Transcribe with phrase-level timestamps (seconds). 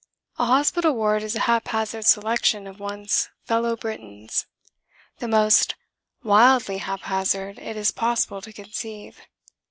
[0.39, 4.47] A hospital ward is a haphazard selection of one's fellow Britons:
[5.19, 5.75] the most
[6.23, 9.19] wildly haphazard it is possible to conceive.